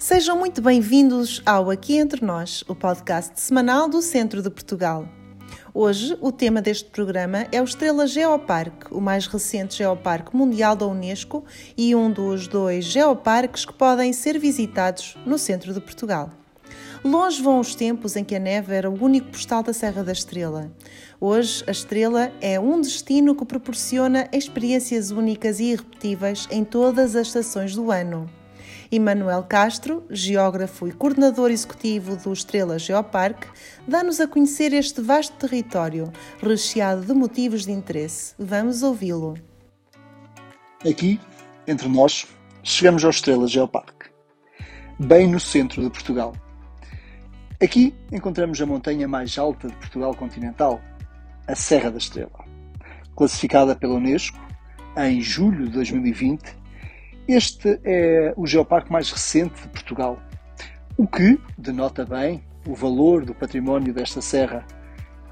[0.00, 5.06] Sejam muito bem-vindos ao Aqui Entre Nós, o podcast semanal do Centro de Portugal.
[5.74, 10.86] Hoje, o tema deste programa é o Estrela Geoparque, o mais recente geoparque mundial da
[10.86, 11.44] Unesco
[11.76, 16.30] e um dos dois geoparques que podem ser visitados no centro de Portugal.
[17.04, 20.12] Longe vão os tempos em que a neve era o único postal da Serra da
[20.12, 20.72] Estrela.
[21.20, 27.26] Hoje, a Estrela é um destino que proporciona experiências únicas e irrepetíveis em todas as
[27.26, 28.39] estações do ano.
[28.90, 33.46] Emanuel Castro, geógrafo e coordenador executivo do Estrela Geoparque,
[33.86, 36.12] dá-nos a conhecer este vasto território,
[36.42, 38.34] recheado de motivos de interesse.
[38.38, 39.34] Vamos ouvi-lo.
[40.88, 41.20] Aqui,
[41.66, 42.26] entre nós,
[42.62, 44.10] chegamos ao Estrela Geoparque,
[44.98, 46.34] bem no centro de Portugal
[47.62, 50.80] Aqui encontramos a montanha mais alta de Portugal continental,
[51.46, 52.42] a Serra da Estrela.
[53.14, 54.40] Classificada pela Unesco
[54.96, 56.56] em julho de 2020,
[57.32, 60.20] este é o geoparque mais recente de Portugal,
[60.96, 64.66] o que denota bem o valor do património desta serra,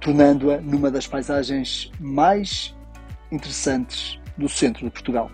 [0.00, 2.74] tornando-a numa das paisagens mais
[3.30, 5.30] interessantes do centro de Portugal.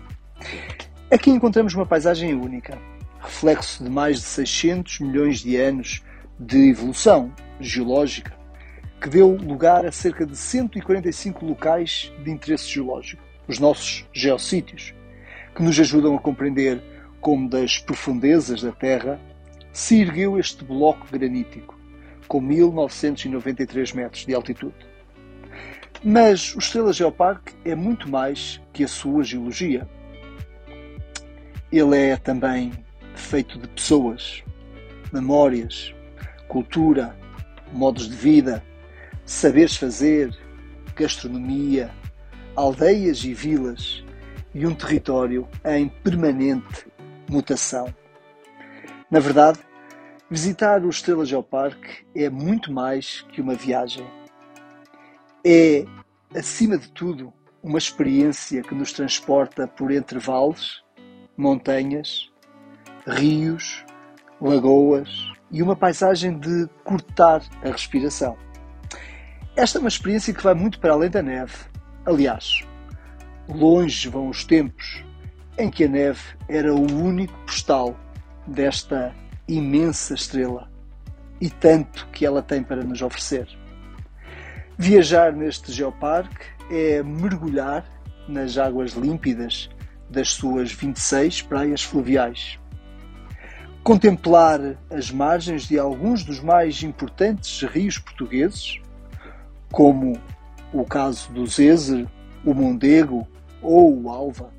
[1.09, 2.77] Aqui encontramos uma paisagem única,
[3.21, 6.03] reflexo de mais de 600 milhões de anos
[6.37, 8.37] de evolução geológica
[9.01, 14.93] que deu lugar a cerca de 145 locais de interesse geológico, os nossos geossítios,
[15.59, 16.81] que nos ajudam a compreender
[17.19, 19.19] como das profundezas da Terra
[19.73, 21.77] se ergueu este bloco granítico,
[22.29, 24.87] com 1993 metros de altitude.
[26.01, 29.85] Mas o Estrela Geoparque é muito mais que a sua geologia.
[31.69, 32.71] Ele é também
[33.13, 34.41] feito de pessoas,
[35.11, 35.93] memórias,
[36.47, 37.13] cultura,
[37.73, 38.63] modos de vida,
[39.25, 40.33] saberes fazer,
[40.95, 41.91] gastronomia,
[42.55, 44.05] aldeias e vilas
[44.53, 46.87] e um território em permanente
[47.29, 47.93] mutação.
[49.09, 49.59] Na verdade,
[50.29, 54.05] visitar o Estrela Geoparque é muito mais que uma viagem.
[55.45, 55.85] É,
[56.35, 60.83] acima de tudo, uma experiência que nos transporta por entre vales,
[61.37, 62.31] montanhas,
[63.05, 63.83] rios,
[64.41, 65.09] lagoas,
[65.51, 68.37] e uma paisagem de cortar a respiração.
[69.55, 71.55] Esta é uma experiência que vai muito para além da neve.
[72.05, 72.61] Aliás,
[73.49, 75.03] longe vão os tempos
[75.57, 77.97] em que a neve era o único postal
[78.47, 79.13] desta
[79.47, 80.69] imensa estrela
[81.41, 83.47] e tanto que ela tem para nos oferecer.
[84.77, 87.85] Viajar neste geoparque é mergulhar
[88.27, 89.69] nas águas límpidas
[90.09, 92.59] das suas 26 praias fluviais
[93.89, 98.79] contemplar as margens de alguns dos mais importantes rios portugueses,
[99.71, 100.19] como
[100.71, 102.05] o caso do Zezer,
[102.45, 103.27] o Mondego
[103.61, 104.53] ou o Alva,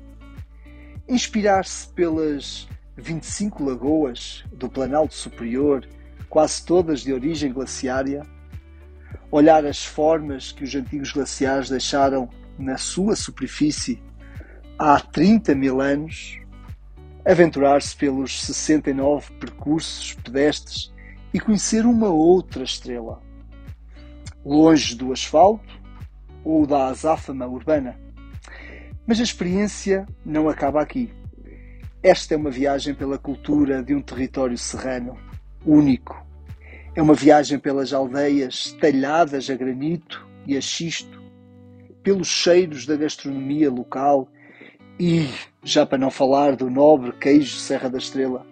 [1.07, 5.87] inspirar-se pelas 25 lagoas do Planalto Superior,
[6.29, 8.25] quase todas de origem glaciária,
[9.31, 14.01] olhar as formas que os antigos glaciares deixaram na sua superfície
[14.77, 16.39] há 30 mil anos.
[17.23, 20.91] Aventurar-se pelos 69 percursos pedestres
[21.31, 23.21] e conhecer uma outra estrela,
[24.43, 25.79] longe do asfalto
[26.43, 27.95] ou da azáfama urbana.
[29.05, 31.11] Mas a experiência não acaba aqui.
[32.03, 35.17] Esta é uma viagem pela cultura de um território serrano,
[35.65, 36.25] único.
[36.95, 41.21] É uma viagem pelas aldeias talhadas a granito e a xisto,
[42.03, 44.27] pelos cheiros da gastronomia local
[44.99, 45.29] e
[45.63, 48.45] já para não falar do nobre queijo Serra da Estrela.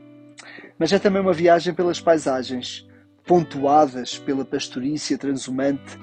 [0.78, 2.88] Mas é também uma viagem pelas paisagens,
[3.26, 5.98] pontuadas pela pastorícia transhumante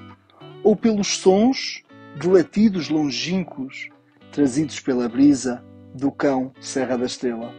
[0.63, 1.83] ou pelos sons
[2.19, 3.89] de latidos longínquos
[4.37, 5.63] trazidos pela brisa
[5.95, 7.51] do cão Serra da Estrela.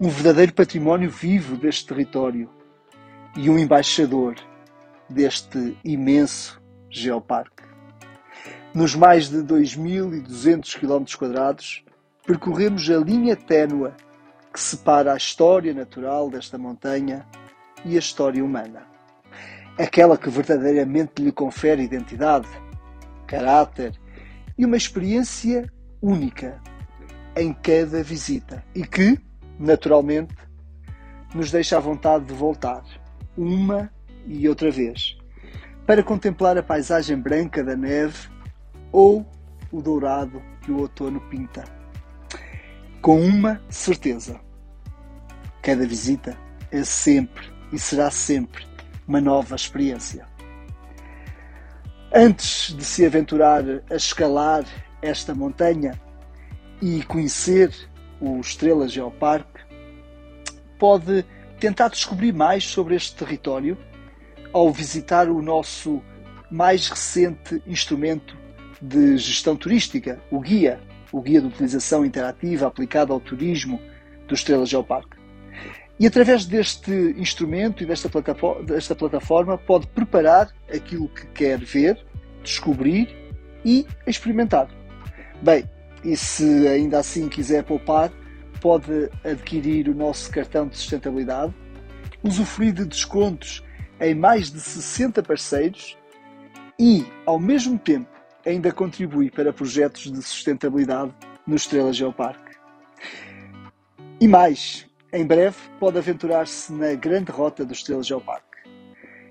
[0.00, 2.48] Um verdadeiro património vivo deste território
[3.36, 4.34] e um embaixador
[5.06, 7.62] deste imenso geoparque.
[8.72, 11.84] Nos mais de 2.200 km,
[12.26, 13.94] percorremos a linha ténua
[14.50, 17.26] que separa a história natural desta montanha
[17.84, 18.86] e a história humana.
[19.78, 22.48] Aquela que verdadeiramente lhe confere identidade,
[23.26, 23.92] caráter
[24.56, 25.70] e uma experiência
[26.02, 26.60] única
[27.36, 29.18] em cada visita e que,
[29.58, 30.34] naturalmente,
[31.34, 32.82] nos deixa à vontade de voltar,
[33.36, 33.92] uma
[34.26, 35.16] e outra vez,
[35.86, 38.28] para contemplar a paisagem branca da neve
[38.90, 39.26] ou
[39.70, 41.78] o dourado que o outono pinta
[43.00, 44.40] com uma certeza:
[45.62, 46.36] cada visita
[46.70, 48.66] é sempre e será sempre
[49.06, 50.26] uma nova experiência.
[52.14, 54.64] Antes de se aventurar a escalar
[55.02, 56.00] esta montanha
[56.80, 57.72] e conhecer
[58.20, 59.60] o Estrela Geoparque,
[60.78, 61.24] pode
[61.58, 63.76] tentar descobrir mais sobre este território
[64.52, 66.02] ao visitar o nosso
[66.50, 68.36] mais recente instrumento
[68.80, 70.80] de gestão turística, o guia,
[71.12, 73.80] o guia de utilização interativa aplicado ao turismo
[74.26, 75.18] do Estrela Geoparque.
[75.98, 81.98] E através deste instrumento e desta plataforma, desta plataforma pode preparar aquilo que quer ver,
[82.42, 83.08] descobrir
[83.64, 84.77] e experimentar.
[85.40, 85.68] Bem,
[86.02, 88.10] e se ainda assim quiser poupar,
[88.60, 91.54] pode adquirir o nosso cartão de sustentabilidade,
[92.22, 93.62] usufruir de descontos
[94.00, 95.96] em mais de 60 parceiros
[96.78, 98.08] e, ao mesmo tempo,
[98.44, 101.12] ainda contribui para projetos de sustentabilidade
[101.46, 102.56] no Estrela Geoparque.
[104.20, 108.48] E mais, em breve pode aventurar-se na grande rota do Estrela Geoparque.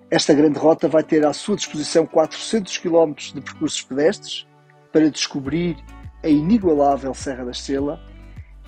[0.09, 4.47] Esta grande rota vai ter à sua disposição 400 km de percursos pedestres
[4.91, 5.75] para descobrir
[6.23, 8.01] a inigualável Serra da Estrela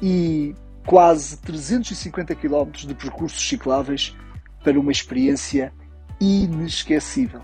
[0.02, 0.56] e
[0.86, 4.16] quase 350 km de percursos cicláveis
[4.64, 5.74] para uma experiência
[6.20, 7.42] inesquecível.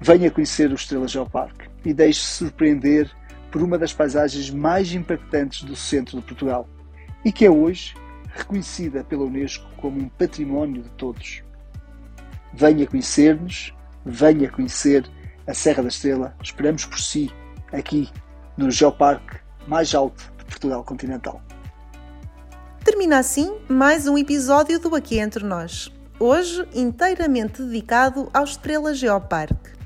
[0.00, 3.10] Venha conhecer o Estrela Geoparque e deixe-se surpreender
[3.50, 6.68] por uma das paisagens mais impactantes do centro de Portugal
[7.24, 7.94] e que é hoje
[8.34, 11.42] reconhecida pela Unesco como um património de todos.
[12.52, 13.74] Venha conhecer-nos,
[14.04, 15.08] venha conhecer
[15.46, 16.36] a Serra da Estrela.
[16.42, 17.30] Esperamos por si
[17.72, 18.10] aqui
[18.56, 21.42] no Geoparque mais alto de Portugal continental.
[22.84, 29.76] Termina assim mais um episódio do Aqui Entre Nós, hoje inteiramente dedicado ao Estrela Geoparque.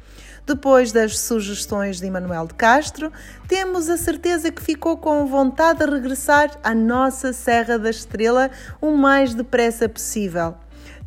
[0.46, 3.12] Depois das sugestões de Emanuel de Castro,
[3.46, 8.50] temos a certeza que ficou com vontade de regressar à nossa Serra da Estrela
[8.80, 10.54] o mais depressa possível.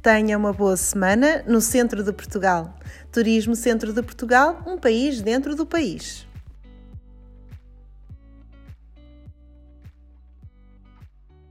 [0.02, 2.74] Tenha uma boa semana no centro de Portugal.
[3.12, 6.28] Turismo Centro de Portugal, um país dentro do país.